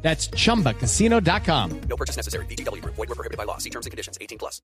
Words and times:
That's 0.00 0.30
chumbacasino.com. 0.30 1.80
No 1.88 1.96
purchase 1.96 2.16
necessary. 2.16 2.46
BGW. 2.46 2.82
Void 2.84 2.96
were 2.96 3.14
prohibited 3.14 3.36
by 3.36 3.44
law. 3.44 3.58
See 3.58 3.70
terms 3.70 3.86
and 3.86 3.90
conditions. 3.90 4.16
18 4.20 4.38
plus. 4.38 4.62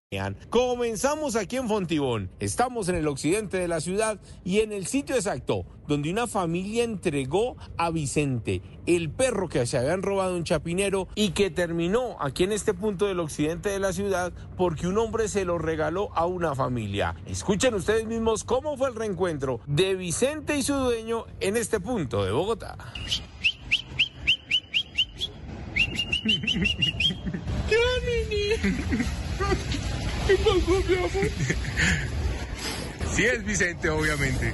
Comenzamos 0.49 1.35
aquí 1.35 1.57
en 1.57 1.67
Fontibón. 1.67 2.29
Estamos 2.39 2.89
en 2.89 2.95
el 2.95 3.07
occidente 3.07 3.57
de 3.57 3.67
la 3.67 3.81
ciudad 3.81 4.19
y 4.43 4.61
en 4.61 4.71
el 4.71 4.87
sitio 4.87 5.15
exacto 5.15 5.65
donde 5.87 6.09
una 6.09 6.27
familia 6.27 6.83
entregó 6.83 7.57
a 7.77 7.91
Vicente, 7.91 8.61
el 8.85 9.09
perro 9.09 9.49
que 9.49 9.65
se 9.65 9.77
habían 9.77 10.01
robado 10.01 10.35
un 10.35 10.43
chapinero 10.43 11.07
y 11.15 11.31
que 11.31 11.51
terminó 11.51 12.17
aquí 12.19 12.43
en 12.43 12.51
este 12.51 12.73
punto 12.73 13.05
del 13.05 13.19
occidente 13.19 13.69
de 13.69 13.79
la 13.79 13.93
ciudad 13.93 14.33
porque 14.57 14.87
un 14.87 14.97
hombre 14.97 15.27
se 15.27 15.45
lo 15.45 15.57
regaló 15.57 16.09
a 16.15 16.25
una 16.25 16.55
familia. 16.55 17.15
Escuchen 17.25 17.73
ustedes 17.75 18.05
mismos 18.05 18.43
cómo 18.43 18.77
fue 18.77 18.89
el 18.89 18.95
reencuentro 18.95 19.59
de 19.67 19.95
Vicente 19.95 20.57
y 20.57 20.63
su 20.63 20.73
dueño 20.73 21.25
en 21.39 21.57
este 21.57 21.79
punto 21.79 22.23
de 22.23 22.31
Bogotá. 22.31 22.77
Sí 33.15 33.25
es 33.25 33.45
Vicente, 33.45 33.89
obviamente. 33.89 34.53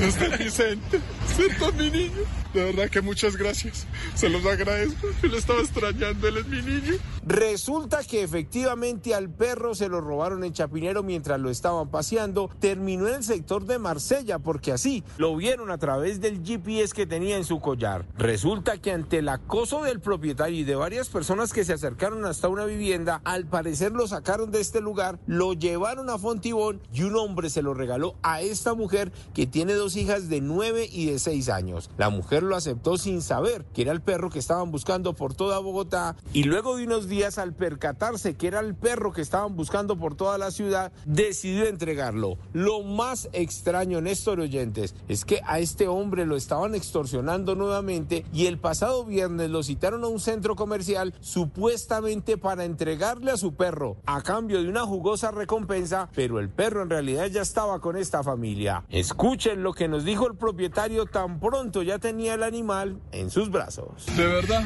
Este 0.00 0.26
es 0.26 0.38
Vicente, 0.38 1.00
¿cierto 1.34 1.68
es 1.68 1.74
mi 1.74 1.90
niño? 1.90 2.22
De 2.52 2.64
verdad 2.64 2.90
que 2.90 3.00
muchas 3.00 3.36
gracias. 3.36 3.86
Se 4.14 4.28
los 4.28 4.44
agradezco. 4.44 5.06
Yo 5.22 5.28
lo 5.28 5.38
estaba 5.38 5.60
extrañando, 5.60 6.26
él 6.26 6.38
es 6.38 6.46
mi 6.48 6.62
niño. 6.62 6.94
Resulta 7.24 8.02
que 8.02 8.22
efectivamente 8.24 9.14
al 9.14 9.30
perro 9.30 9.74
se 9.74 9.88
lo 9.88 10.00
robaron 10.00 10.42
en 10.42 10.52
Chapinero 10.52 11.04
mientras 11.04 11.38
lo 11.38 11.48
estaban 11.48 11.90
paseando. 11.90 12.50
Terminó 12.58 13.06
en 13.06 13.16
el 13.16 13.24
sector 13.24 13.66
de 13.66 13.78
Marsella 13.78 14.40
porque 14.40 14.72
así 14.72 15.04
lo 15.16 15.36
vieron 15.36 15.70
a 15.70 15.78
través 15.78 16.20
del 16.20 16.42
GPS 16.44 16.92
que 16.92 17.06
tenía 17.06 17.36
en 17.36 17.44
su 17.44 17.60
collar. 17.60 18.04
Resulta 18.18 18.78
que 18.78 18.90
ante 18.90 19.18
el 19.18 19.28
acoso 19.28 19.84
del 19.84 20.00
propietario 20.00 20.58
y 20.58 20.64
de 20.64 20.74
varias 20.74 21.08
personas 21.08 21.52
que 21.52 21.64
se 21.64 21.74
acercaron 21.74 22.24
hasta 22.24 22.48
una 22.48 22.64
vivienda, 22.64 23.20
al 23.24 23.46
parecer 23.46 23.92
lo 23.92 24.08
sacaron 24.08 24.50
de 24.50 24.60
este 24.60 24.80
lugar, 24.80 25.20
lo 25.26 25.52
llevaron 25.52 26.10
a 26.10 26.18
Fontibón 26.18 26.80
y 26.92 27.02
un 27.02 27.14
hombre 27.14 27.48
se 27.48 27.62
lo 27.62 27.74
regaló 27.74 28.16
a 28.22 28.40
esta 28.40 28.74
mujer 28.74 29.12
que 29.34 29.46
tiene 29.46 29.74
dos 29.74 29.94
hijas 29.94 30.28
de 30.28 30.40
9 30.40 30.88
y 30.90 31.06
de 31.06 31.18
6 31.20 31.48
años. 31.48 31.90
La 31.96 32.10
mujer 32.10 32.42
lo 32.42 32.56
aceptó 32.56 32.98
sin 32.98 33.22
saber 33.22 33.64
que 33.72 33.82
era 33.82 33.92
el 33.92 34.00
perro 34.00 34.30
que 34.30 34.38
estaban 34.38 34.70
buscando 34.70 35.14
por 35.14 35.34
toda 35.34 35.58
Bogotá 35.58 36.16
y 36.32 36.44
luego 36.44 36.76
de 36.76 36.84
unos 36.84 37.08
días 37.08 37.38
al 37.38 37.54
percatarse 37.54 38.34
que 38.34 38.48
era 38.48 38.60
el 38.60 38.74
perro 38.74 39.12
que 39.12 39.22
estaban 39.22 39.56
buscando 39.56 39.96
por 39.96 40.14
toda 40.14 40.38
la 40.38 40.50
ciudad, 40.50 40.92
decidió 41.04 41.66
entregarlo. 41.66 42.38
Lo 42.52 42.82
más 42.82 43.28
extraño, 43.32 44.00
Néstor 44.00 44.40
Oyentes, 44.40 44.94
es 45.08 45.24
que 45.24 45.40
a 45.46 45.58
este 45.58 45.88
hombre 45.88 46.26
lo 46.26 46.36
estaban 46.36 46.74
extorsionando 46.74 47.54
nuevamente 47.54 48.24
y 48.32 48.46
el 48.46 48.58
pasado 48.58 49.04
viernes 49.04 49.50
lo 49.50 49.62
citaron 49.62 50.04
a 50.04 50.08
un 50.08 50.20
centro 50.20 50.56
comercial 50.56 51.14
supuestamente 51.20 52.38
para 52.38 52.64
entregarle 52.64 53.30
a 53.30 53.36
su 53.36 53.54
perro 53.54 53.96
a 54.06 54.22
cambio 54.22 54.62
de 54.62 54.68
una 54.68 54.86
jugosa 54.86 55.30
recompensa, 55.30 56.08
pero 56.14 56.38
el 56.38 56.48
perro 56.48 56.82
en 56.82 56.90
realidad 56.90 57.26
ya 57.26 57.42
estaba 57.42 57.80
con 57.80 57.96
esta 57.96 58.22
familia. 58.22 58.84
Escuchen 58.88 59.62
lo 59.62 59.72
que 59.72 59.88
nos 59.88 60.04
dijo 60.04 60.26
el 60.26 60.36
propietario 60.36 60.99
tan 61.06 61.40
pronto 61.40 61.82
ya 61.82 61.98
tenía 61.98 62.34
el 62.34 62.42
animal 62.42 63.00
en 63.12 63.30
sus 63.30 63.50
brazos. 63.50 64.06
¿De 64.16 64.26
verdad? 64.26 64.64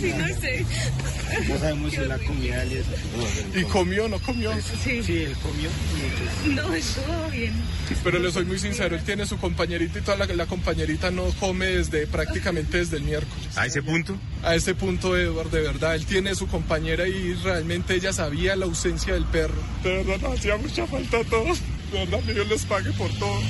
Sí, 0.00 0.12
no 0.16 0.26
sé. 0.40 0.66
No 1.48 1.58
sabemos 1.58 1.92
si 1.92 1.98
la 1.98 2.18
comida 2.18 2.64
y 2.64 2.74
eso. 2.74 2.90
¿Y 3.54 3.64
comió 3.64 4.08
no 4.08 4.18
comió? 4.20 4.52
Sí. 4.82 5.02
Sí, 5.02 5.22
él 5.22 5.36
comió. 5.42 5.70
No, 6.54 6.74
estuvo 6.74 7.30
bien. 7.30 7.54
Pero 8.02 8.18
le 8.18 8.30
soy 8.30 8.44
muy 8.44 8.58
sincero, 8.58 8.96
él 8.96 9.02
tiene 9.04 9.26
su 9.26 9.38
compañerita 9.38 9.98
y 9.98 10.02
toda 10.02 10.16
la, 10.16 10.26
la 10.26 10.46
compañerita 10.46 11.10
no 11.10 11.24
come 11.40 11.66
desde 11.66 12.06
prácticamente 12.06 12.78
desde 12.78 12.96
el 12.98 13.02
miércoles. 13.04 13.56
A 13.56 13.66
ese 13.66 13.82
punto. 13.82 14.16
A 14.42 14.54
ese 14.54 14.74
punto, 14.74 15.16
Edward, 15.16 15.50
de 15.50 15.60
verdad, 15.60 15.94
él 15.94 16.06
tiene 16.06 16.34
su 16.34 16.46
compañera 16.46 17.06
y 17.08 17.34
realmente 17.34 17.94
ella 17.94 18.12
sabía 18.12 18.56
la 18.56 18.66
ausencia 18.66 19.14
del 19.14 19.24
perro. 19.24 19.54
De 19.82 20.02
verdad, 20.02 20.20
nos 20.20 20.38
hacía 20.38 20.56
mucha 20.56 20.86
falta 20.86 21.18
a 21.18 21.24
todos. 21.24 21.60
Dios 21.90 22.48
les 22.48 22.64
pague 22.64 22.92
por 22.92 23.10
todo. 23.18 23.38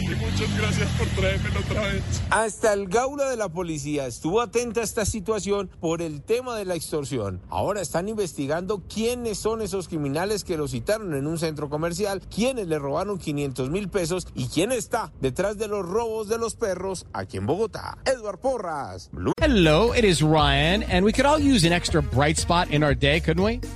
Y 0.00 0.14
muchas 0.14 0.56
gracias 0.58 0.88
por 0.98 1.06
traérmelo 1.08 1.60
otra 1.60 1.82
vez. 1.82 2.02
Hasta 2.30 2.72
el 2.72 2.88
gaula 2.88 3.28
de 3.28 3.36
la 3.36 3.48
policía 3.48 4.06
estuvo 4.06 4.40
atenta 4.40 4.80
a 4.80 4.84
esta 4.84 5.04
situación 5.04 5.68
por 5.80 6.00
el 6.00 6.22
tema 6.22 6.56
de 6.56 6.64
la 6.64 6.74
extorsión. 6.74 7.40
Ahora 7.48 7.80
están 7.80 8.08
investigando 8.08 8.82
quiénes 8.92 9.38
son 9.38 9.62
esos 9.62 9.88
criminales 9.88 10.44
que 10.44 10.56
lo 10.56 10.68
citaron 10.68 11.14
en 11.14 11.26
un 11.26 11.38
centro 11.38 11.68
comercial, 11.68 12.22
quiénes 12.34 12.68
le 12.68 12.78
robaron 12.78 13.18
500 13.18 13.70
mil 13.70 13.88
pesos 13.88 14.26
y 14.34 14.46
quién 14.46 14.72
está 14.72 15.12
detrás 15.20 15.58
de 15.58 15.68
los 15.68 15.84
robos 15.84 16.28
de 16.28 16.38
los 16.38 16.54
perros 16.54 17.06
aquí 17.12 17.36
en 17.36 17.46
Bogotá. 17.46 17.98
Edward 18.04 18.38
Porras, 18.38 19.10
Blue. 19.12 19.32
Hello, 19.40 19.92
it 19.92 20.04
is 20.04 20.22
Ryan, 20.22 20.82
and 20.84 21.04
we 21.04 21.12
could 21.12 21.26
all 21.26 21.38
use 21.38 21.64
an 21.66 21.72
extra 21.72 22.00
bright 22.02 22.38
spot 22.38 22.70
in 22.70 22.82
our 22.82 22.94
day, 22.94 23.20
couldn't 23.20 23.44
we? 23.44 23.60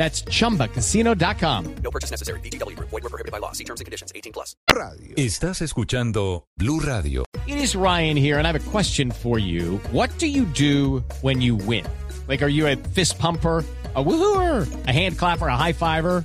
That's 0.00 0.22
chumbacasino.com. 0.22 1.74
No 1.84 1.90
purchase 1.90 2.10
necessary. 2.10 2.40
BGW. 2.40 2.74
Void 2.78 3.02
were 3.02 3.10
prohibited 3.10 3.32
by 3.32 3.36
law. 3.36 3.52
See 3.52 3.64
terms 3.64 3.80
and 3.82 3.84
conditions. 3.84 4.10
18 4.14 4.32
plus. 4.32 4.56
Radio. 4.74 5.14
Estás 5.16 5.60
escuchando 5.60 6.46
Blue 6.56 6.80
Radio. 6.80 7.24
It 7.46 7.58
is 7.58 7.76
Ryan 7.76 8.16
here, 8.16 8.38
and 8.38 8.46
I 8.48 8.52
have 8.52 8.66
a 8.66 8.70
question 8.70 9.10
for 9.10 9.38
you. 9.38 9.76
What 9.92 10.08
do 10.16 10.26
you 10.26 10.46
do 10.46 11.04
when 11.20 11.42
you 11.42 11.54
win? 11.54 11.86
Like, 12.28 12.42
are 12.42 12.48
you 12.48 12.66
a 12.66 12.76
fist 12.76 13.18
pumper? 13.18 13.62
A 13.92 14.02
woohooer, 14.02 14.86
a 14.86 14.92
hand 14.92 15.18
clapper, 15.18 15.48
a 15.48 15.56
high 15.56 15.72
fiver. 15.72 16.24